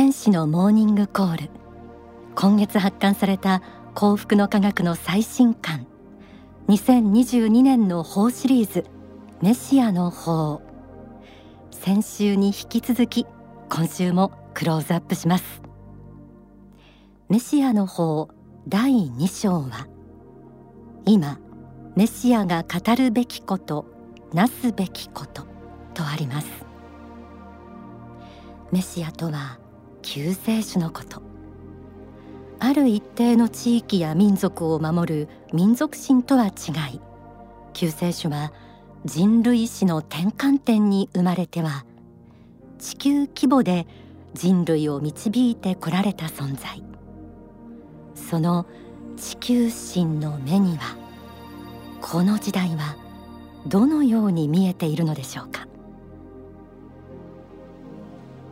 [0.00, 1.50] 天使のモーニングコール。
[2.34, 3.60] 今月発刊された
[3.94, 5.86] 幸福の科学の最新刊。
[6.68, 8.86] 2022年の法シリーズ。
[9.42, 10.62] メシアの法。
[11.70, 13.26] 先週に引き続き
[13.68, 15.60] 今週もクローズアップします。
[17.28, 18.30] メシアの法
[18.68, 19.86] 第2章は
[21.04, 21.38] 今
[21.94, 23.84] メシアが語るべきこと
[24.32, 25.42] なすべきこと
[25.92, 26.48] とあります。
[28.72, 29.58] メシアとは
[30.12, 31.22] 救世主のこと。
[32.58, 37.00] ある一定の地域や民族を守る民族心とは違い
[37.74, 38.52] 救世主は
[39.04, 41.86] 人類史の転換点に生まれては
[42.80, 43.86] 地球規模で
[44.34, 46.82] 人類を導いてこられた存在。
[48.16, 48.66] その
[49.16, 50.96] 地球神の目には
[52.00, 52.96] この時代は
[53.68, 55.68] どのように見えているのでしょうか。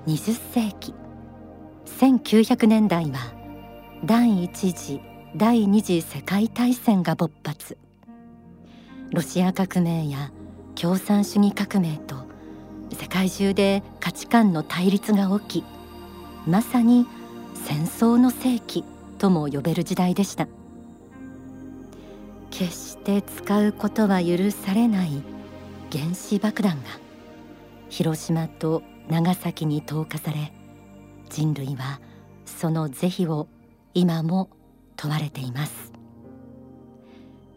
[0.07, 0.98] 20世紀。
[1.97, 3.19] 1900年代は
[4.05, 5.01] 第一次
[5.35, 7.77] 第二次世界大戦が勃発。
[9.11, 10.31] ロシア革命や
[10.77, 12.15] 共産主義革命と
[12.93, 15.65] 世界中で価値観の対立が起き
[16.47, 17.05] まさに
[17.55, 18.85] 戦争の世紀
[19.19, 20.47] とも呼べる時代でした。
[22.51, 25.23] 決して使うことは許されない
[25.91, 26.85] 原子爆弾が
[27.89, 30.53] 広島と長崎に投下され
[31.29, 32.01] 人類は
[32.45, 33.49] その是非を
[33.95, 34.51] 今も
[34.97, 35.93] 問われています。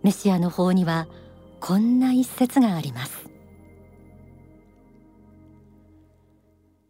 [0.03, 1.08] メシアの方には
[1.59, 3.31] こんな一節があります。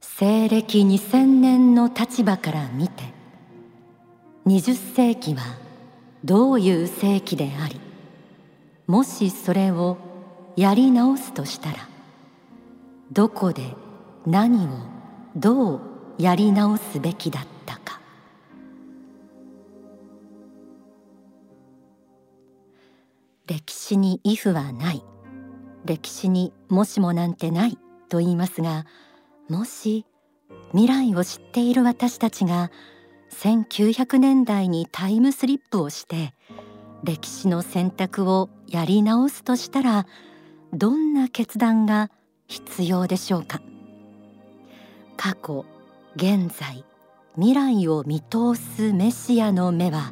[0.02, 3.04] 西暦2000年の立場から見て
[4.46, 5.42] 20世紀は
[6.24, 7.82] どういう世紀であり
[8.86, 9.98] もしそれを
[10.56, 11.90] やり直すとしたら
[13.12, 13.64] どこで
[14.28, 14.70] 何を
[15.36, 15.82] どう
[16.22, 18.00] やり直すべきだったか。
[23.48, 25.04] 歴史に「if」はない。
[25.84, 28.86] 歴史に「もしも」なんてないと言いますが
[29.50, 30.06] もし
[30.74, 32.70] 未来を知っている私たちが
[33.32, 36.36] 1900年代にタイムスリップをして
[37.04, 40.06] 歴史の選択をやり直すとしたら
[40.72, 42.12] どんな決断が
[42.46, 43.60] 必要でしょうか。
[45.18, 45.66] 過去
[46.16, 46.84] 現在
[47.38, 50.12] 未来を見通すメシアの目は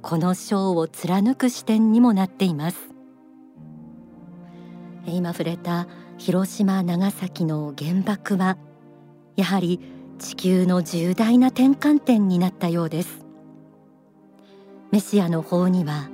[0.00, 2.76] この章を貫く視点にもなっています。
[5.06, 8.58] 今触れた広島長崎の原爆は
[9.36, 9.80] やはり
[10.20, 13.24] 地球の重大な転換点になったようです。
[14.92, 16.08] メシアの法には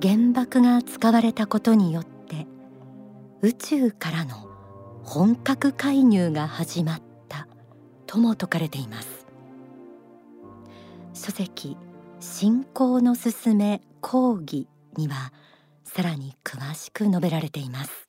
[0.00, 2.46] 原爆が使われたことによって
[3.42, 4.48] 宇宙からの
[5.02, 7.05] 本格介入が始まった。
[8.06, 9.26] とも説かれています。
[11.14, 11.76] 書籍
[12.20, 15.32] 信仰のすすめ講義には
[15.84, 18.06] さらに詳しく述べられています。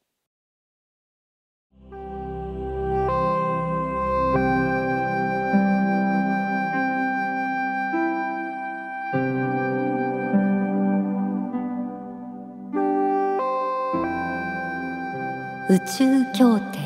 [15.70, 16.80] 宇宙協定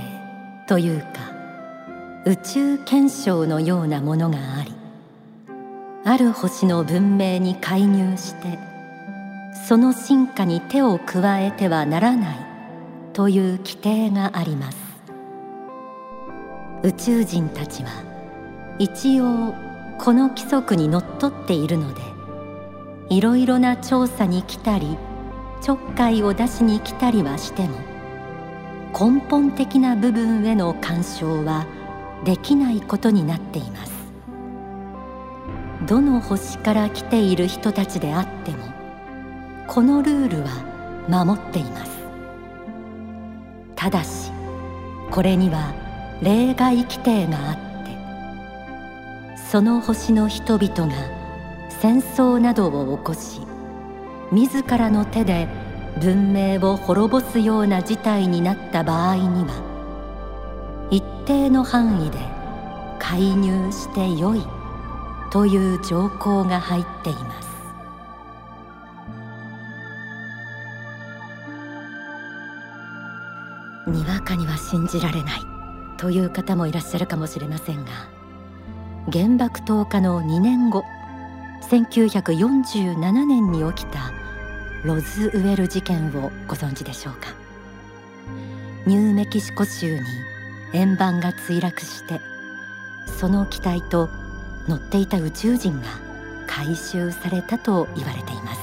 [0.68, 1.41] というか
[2.24, 4.72] 宇宙憲章のようなものがあり
[6.06, 8.60] ある星の文明に介入して
[9.68, 12.38] その進化に手を加えてはならない
[13.14, 14.78] という規定があります。
[16.84, 17.90] 宇宙人たちは
[18.80, 19.54] 一応
[20.00, 22.02] この規則にのっとっているので
[23.10, 24.98] いろいろな調査に来たり
[25.62, 27.78] ちょっかいを出しに来たりはしても
[28.94, 31.66] 根本的な部分への干渉は
[32.24, 33.92] できないことになっています。
[35.88, 38.58] どの星から来ている人たちであっても
[39.68, 41.92] このルールは守っています。
[43.76, 44.32] ただし
[45.10, 45.74] これには
[46.22, 50.94] 例外規定があってその星の人々が
[51.82, 53.42] 戦争などを起こし
[54.32, 55.48] 自らの手で
[56.00, 59.71] 文明を滅ぼすような事態になった場合には
[61.26, 62.20] 定の範囲で
[63.00, 64.42] 介入してよい
[65.32, 67.52] という条項が入っています。
[73.88, 75.42] にわかには信じられない
[75.98, 77.92] という方もいらっしゃるかもしれませんが
[79.12, 80.84] 原爆投下の2年後
[81.70, 84.12] 1947年に起きた
[84.84, 87.30] ロズウェル事件をご存知でしょうか。
[88.86, 90.04] ニューメキシコ州に
[90.74, 92.22] 円盤が墜落して
[93.06, 94.10] その機体と
[94.68, 95.88] 乗っていた宇宙人が
[96.48, 98.62] 回収されたと言われています。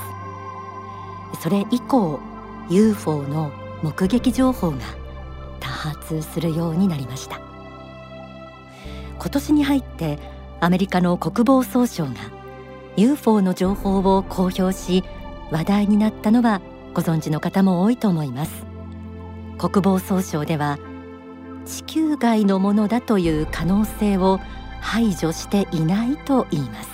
[1.43, 2.21] それ以降
[2.69, 3.53] UFO の
[3.83, 4.79] 目撃情報が
[5.61, 7.41] 多発するようになりました。
[9.19, 10.19] 今年に入って
[10.61, 12.13] アメリカの国防総省が
[12.97, 15.05] UFO の情報を公表し
[15.51, 16.61] 話題になったのは
[16.95, 18.67] ご存知の方も多いと思います。
[19.57, 20.79] 国防総省では
[21.69, 24.41] 地球外のものだという可能性を
[24.81, 26.89] 排除していないと言います。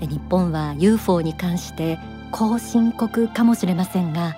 [0.00, 1.98] 日本は UFO に関して
[2.30, 4.36] 後進国かもしれませんが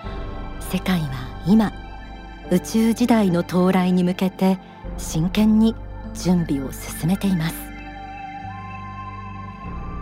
[0.61, 1.09] 世界は
[1.47, 1.73] 今
[2.51, 4.59] 宇宙時代の到来に向けて
[4.97, 5.75] 真剣に
[6.15, 7.55] 準備を進めています。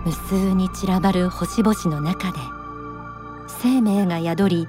[0.05, 2.39] 無数に散らばる星々の中で
[3.49, 4.69] 生命が宿り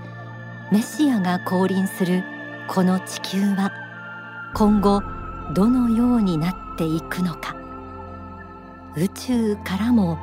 [0.72, 2.24] メシアが降臨する
[2.68, 3.87] この地球は
[4.54, 5.04] 今後
[5.54, 7.56] どのようになっていくのか。
[8.96, 10.18] 宇宙からも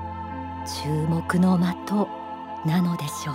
[0.83, 2.09] 注目の的
[2.67, 3.35] なのでしょう。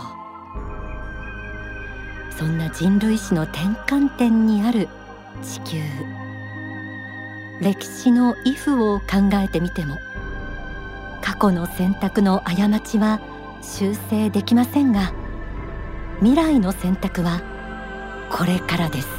[2.37, 4.87] そんな人類史の転換点にある
[5.41, 5.81] 地球。
[7.61, 9.97] 歴史のイフを考えてみても
[11.21, 13.19] 過去の選択の過ちは
[13.61, 15.11] 修正できませんが
[16.19, 17.41] 未来の選択は
[18.31, 19.18] これからです。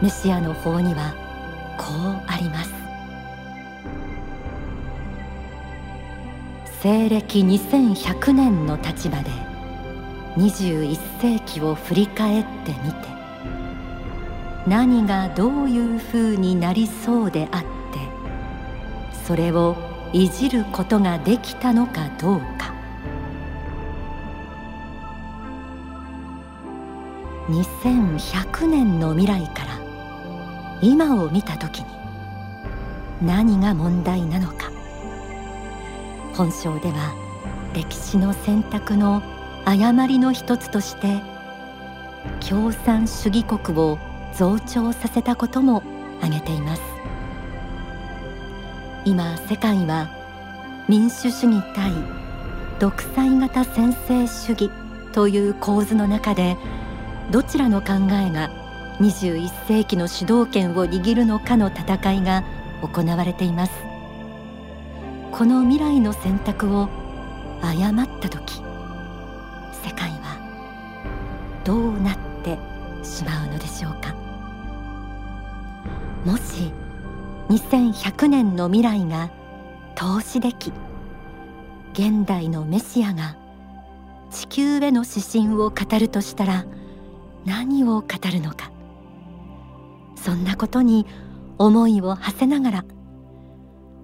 [0.00, 1.14] メシアの法には
[1.76, 2.72] こうあります。
[6.80, 9.30] 西暦2100年の立場で
[10.36, 13.08] 21世紀を振り返ってみて
[14.68, 17.66] 何がどういうふうになりそうであって
[19.26, 19.76] それを
[20.12, 22.72] いじることができたのかどうか。
[27.48, 29.77] 2100年の未来から
[30.80, 31.86] 今を見た時に
[33.22, 34.70] 何が問題なのか。
[36.34, 37.14] 本章では
[37.74, 39.22] 歴史の選択の
[39.64, 41.20] 誤りの一つとして
[42.48, 43.98] 共産主義国を
[44.34, 45.82] 増長させたことも
[46.18, 46.82] 挙げています。
[49.04, 50.08] 今世界は
[50.88, 51.92] 民主主義対
[52.78, 54.70] 独裁型専制主義
[55.12, 56.56] という構図の中で
[57.30, 58.50] どちらの考えが
[59.00, 62.42] 21世紀の主導権を握るのかの戦いが
[62.82, 63.72] 行われています。
[65.30, 66.88] この未来の選択を
[67.62, 68.56] 誤った時
[69.84, 70.38] 世界は
[71.64, 72.58] どうなって
[73.04, 74.14] しまうのでしょうか。
[76.24, 76.72] もし
[77.50, 79.30] 2100年の未来が
[79.94, 80.72] 投資でき
[81.92, 83.36] 現代のメシアが
[84.30, 86.64] 地球への指針を語るとしたら
[87.44, 88.72] 何を語るのか。
[90.22, 91.06] そんなことに
[91.58, 92.84] 思いを馳せながら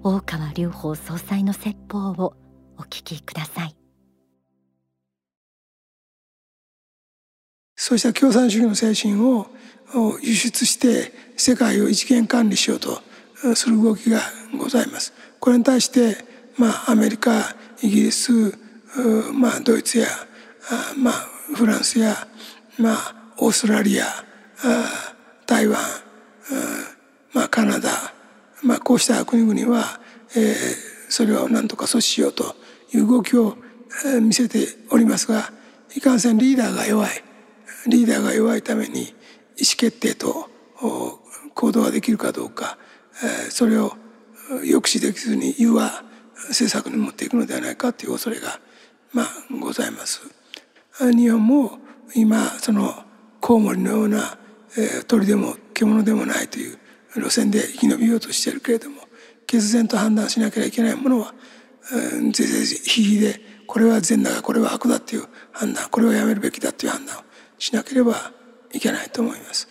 [0.02, 2.34] 大川隆法総裁の説法を
[2.78, 3.76] お聞きください
[7.76, 9.46] そうした共産主義の精神を
[10.22, 13.00] 輸出して世界を一元管理しようと
[13.55, 14.20] する動きが
[14.58, 15.12] ございます。
[15.38, 16.17] これに対して
[16.56, 18.56] まあアメリカイギリス
[19.34, 20.06] まあドイツや
[20.96, 21.14] まあ
[21.55, 22.14] フランスや
[22.78, 24.06] まあオーストラリア
[25.46, 25.79] 台湾
[27.32, 28.15] まあカナダ
[28.65, 30.01] まあ、こうした国々は、
[30.34, 30.55] えー、
[31.10, 32.56] それを何とか阻止しようと
[32.93, 33.56] いう動きを、
[34.20, 35.53] 見せておりますが
[35.96, 37.10] いかんせんリーダーが弱い
[37.86, 39.15] リーダーが弱いために意思
[39.79, 40.51] 決定と
[41.55, 42.77] 行動ができるかどうか、
[43.22, 43.93] えー、それを
[44.48, 46.03] 抑止できずに融和
[46.48, 48.58] 政策に持っていくのではないかという恐れが、
[49.13, 49.27] まあ、
[49.60, 50.22] ございます。
[50.98, 51.79] 日本も
[52.17, 53.05] 今その
[53.41, 54.39] コウモリのような、
[55.06, 56.78] 鳥でも獣でもないという
[57.16, 59.02] 路線で生き延びようとしているけれども
[59.46, 61.34] 決然と判断しなければいけないものは
[62.32, 67.20] ぜぜひひでこれは善だがこれは悪だという判断これはやめるべきだという判断を
[67.58, 68.32] しなければ
[68.72, 69.69] いけないと思います。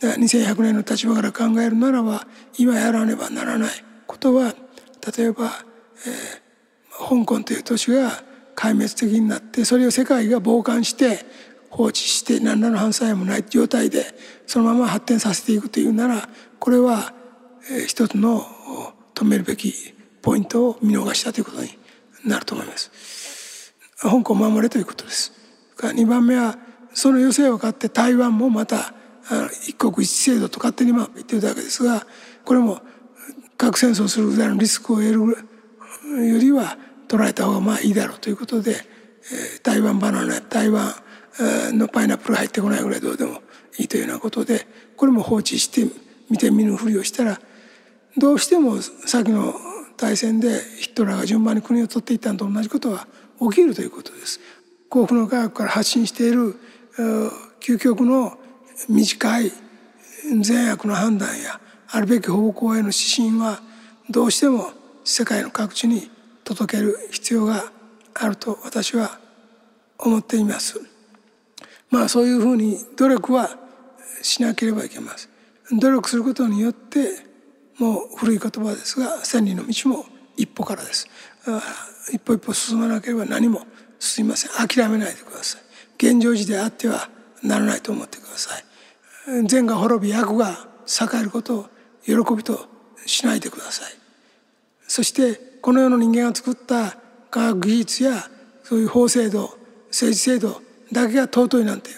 [0.00, 2.26] だから2100年の立場から考えるならば
[2.58, 3.70] 今やらねばならない
[4.06, 4.54] ことは
[5.16, 5.50] 例えば、
[6.06, 8.10] えー、香港という都市が
[8.54, 11.20] 壊滅的になってそれを世界が傍観して
[11.74, 14.06] 放置して何らの反作用もない状態で
[14.46, 16.28] そのまま発展させていくというなら
[16.60, 17.12] これは
[17.88, 18.46] 一つの
[19.12, 19.74] 止めるべき
[20.22, 21.70] ポイントを見逃したということに
[22.24, 23.74] なると思います。
[23.98, 25.32] 香港守れということです。
[25.78, 26.56] 2番目は
[26.92, 28.94] その余勢を買って台湾もまた
[29.66, 32.06] 一国一制度と勝手にまあ言ってるだけですが
[32.44, 32.82] これも
[33.56, 36.78] 核戦争するぐらいのリスクを得るよりは
[37.08, 38.76] 捉えた方がまあいいだろうということで
[39.62, 40.94] 台湾バナナ台湾
[41.38, 43.42] のパイナップル入ってこないぐらいどうでも
[43.78, 45.86] いいというようなことでこれも放置して
[46.30, 47.40] 見て見ぬふりをしたら
[48.16, 49.54] どうしても先の
[49.96, 53.06] 大戦でヒットラーが順番に国を取っていったのと同じことは
[53.40, 54.40] 起きるということです。
[54.88, 56.56] 幸福の科学から発信している
[57.60, 58.38] 究極の
[58.88, 59.52] 短い
[60.40, 63.60] 善悪の判断やあるべき方向への指針は
[64.10, 64.70] どうしても
[65.04, 66.10] 世界の各地に
[66.44, 67.72] 届ける必要が
[68.14, 69.18] あると私は
[69.98, 70.93] 思っています。
[71.94, 73.56] まあそういうふうに努力は
[74.20, 75.28] しなければいけませ
[75.72, 75.78] ん。
[75.78, 77.08] 努力することによって
[77.78, 80.04] もう古い言葉ですが千里の道も
[80.36, 81.08] 一歩からです。
[82.12, 83.64] 一歩一歩進まなければ何も
[84.00, 84.66] 進みません。
[84.66, 85.62] 諦めないでください。
[85.96, 87.08] 現状時であっては
[87.44, 89.46] ならないと思ってください。
[89.46, 91.66] 善が滅び悪が栄えることを
[92.04, 92.66] 喜びと
[93.06, 93.92] しないでください。
[94.88, 96.96] そしてこの世の人間が作った
[97.30, 98.28] 科学技術や
[98.64, 99.56] そういう法制度
[99.90, 100.60] 政治制度
[100.94, 101.90] だけが尊いなんて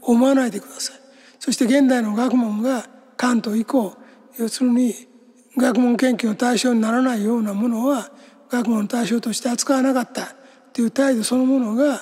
[0.00, 0.96] 思わないでください。
[1.40, 3.96] そして現代の学問が関東以降
[4.38, 4.94] 要するに
[5.56, 8.10] 学問研究の対象にならないようなものは
[8.48, 10.34] 学問の対象として扱わなかった
[10.72, 12.00] という態度そのものが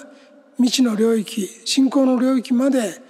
[0.57, 3.01] 未知の領域信仰の領域まで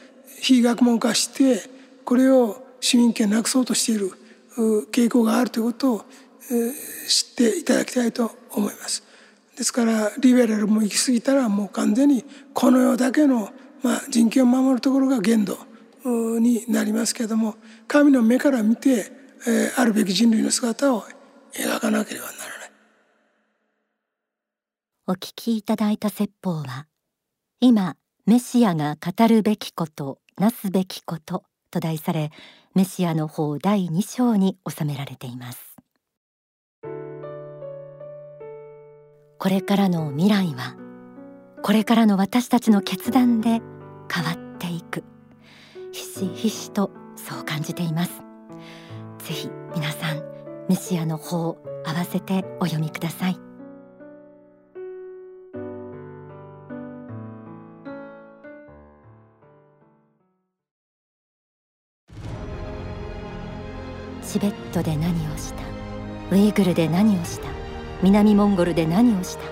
[0.41, 1.69] 非学問化して
[2.05, 4.13] これを市民権なくそうとしている
[4.93, 6.05] 傾向があるということを
[7.09, 9.10] 知っていただきたいと思います。
[9.61, 12.25] ですからリベラルも行き過ぎたらもう完全に
[12.55, 13.51] この世だけの、
[13.83, 15.59] まあ、人権を守るところが限度
[16.41, 19.13] になりますけれども神の目から見て、
[19.47, 21.05] えー、あるべき人類の姿を
[21.53, 22.71] 描かなければならない。
[25.09, 26.87] お聞きいただいた説法は
[27.61, 32.31] 今メシアが語るべきことなすべきことと題され
[32.75, 35.70] メシアの法第2章に収められています
[39.43, 40.77] これからの未来は
[41.63, 43.63] これからの私たちの決断で
[44.13, 45.03] 変わっていく。
[45.93, 48.13] ひしひしとそう感じています。
[49.19, 50.23] ぜひ皆さん
[50.69, 51.57] メシアの法
[51.87, 53.39] 合わせてお読みください。
[64.23, 65.63] チベットで何をした？
[66.31, 67.50] ウイグルで何をした？
[68.03, 69.45] 南モンゴルで何をした。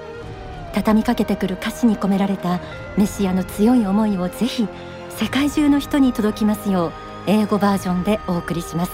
[0.75, 2.61] 畳みかけてくる歌詞に込められた
[2.97, 4.69] メシアの強い思いをぜひ
[5.11, 6.93] 世界中の人に届きますよう
[7.27, 8.93] 英語バージョンでお送りします。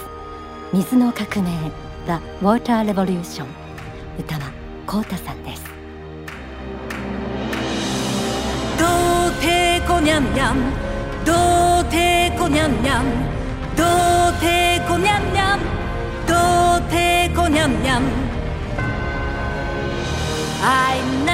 [0.73, 1.51] 水の革命
[2.05, 3.45] The Water Revolution
[4.17, 4.51] 歌は
[4.87, 5.63] コータさんです。
[8.79, 8.85] ど
[9.27, 10.55] うてこにゃんにゃん。
[11.23, 11.33] ど
[11.81, 13.05] うてこにゃんにゃん。
[13.75, 15.59] どうてこにゃんにゃん。
[16.27, 18.24] どうてこにゃんにゃん。
[20.67, 21.24] I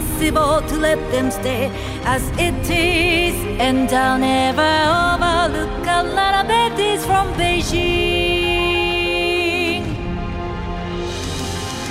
[0.00, 1.70] impossible to let them stay
[2.04, 8.70] as it is, and I'll never overlook a lot of it from Beijing.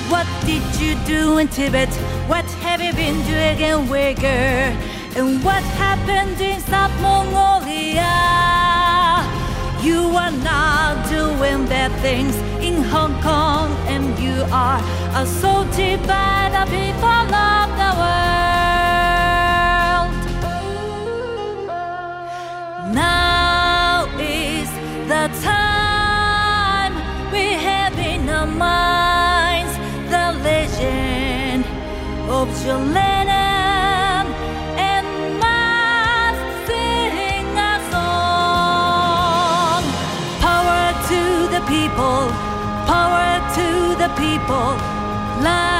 [0.09, 1.89] What did you do in Tibet?
[2.27, 4.75] What have you been doing in Uyghur?
[5.15, 8.15] And what happened in South Mongolia?
[9.81, 14.81] You are not doing bad things in Hong Kong, and you are
[15.15, 17.25] assaulted by the people
[41.69, 42.27] people,
[42.87, 44.73] power to the people,
[45.43, 45.78] like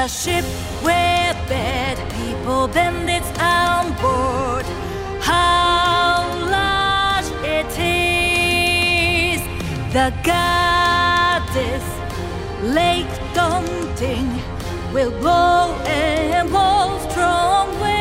[0.00, 0.46] The ship
[0.82, 4.64] where bad people bandits on board.
[5.20, 6.24] How
[6.56, 9.42] large it is.
[9.92, 11.84] The goddess
[12.62, 14.30] Lake Daunting
[14.94, 17.99] will blow and blow strong wind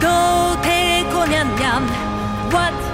[0.00, 1.82] 高屁股娘娘
[2.50, 2.87] ，what？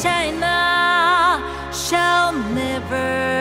[0.00, 3.37] China shall never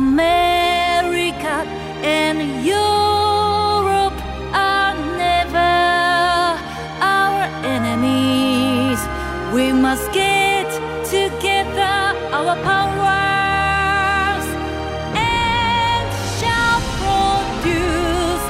[0.00, 1.56] America
[2.20, 4.18] and Europe
[4.54, 5.74] are never
[7.18, 7.42] our
[7.76, 9.00] enemies.
[9.54, 10.68] We must get
[11.16, 11.98] together
[12.38, 14.46] our powers
[15.36, 16.08] and
[16.38, 18.44] shall produce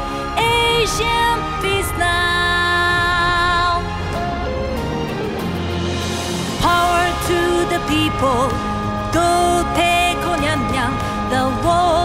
[0.63, 3.83] Asian peace now.
[6.69, 7.41] Power to
[7.73, 8.43] the people,
[9.19, 9.31] go
[9.77, 9.90] yan,
[11.71, 12.00] cold.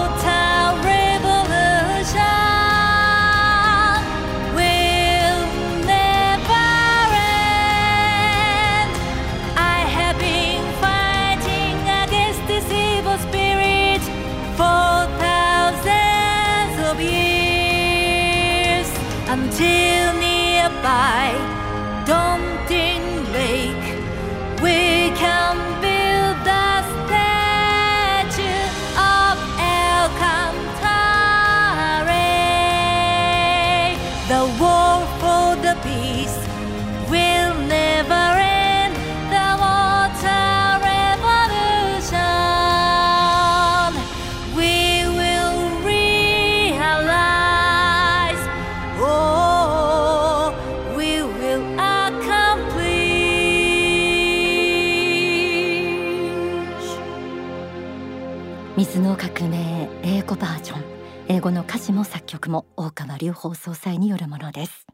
[59.35, 60.83] 水の革命英語バージョン。
[61.27, 64.87] 英語の歌詞も作曲も大川隆法総裁によるものです。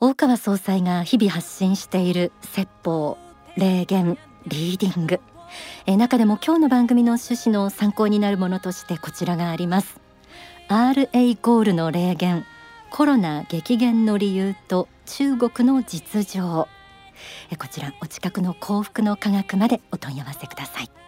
[0.00, 3.18] 大川総裁が日々発信している説法
[3.56, 5.20] 霊言リーディング。
[5.86, 10.00] え中でも今日の番組の趣旨の参考になるものとしてこちらがあります。
[10.68, 12.44] RA ゴールの霊言
[12.90, 16.66] コロナ激減の理由と中国の実情。
[17.50, 21.05] えこちらお近くの幸福の科学までお問い合わせください。